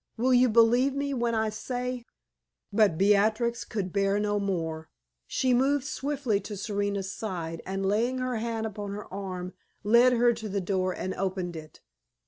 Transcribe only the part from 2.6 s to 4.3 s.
But Beatrix could bear